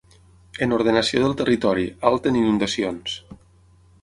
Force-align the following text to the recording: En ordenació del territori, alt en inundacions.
En 0.65 0.71
ordenació 0.77 1.21
del 1.25 1.37
territori, 1.41 1.85
alt 2.11 2.27
en 2.31 2.41
inundacions. 2.41 3.21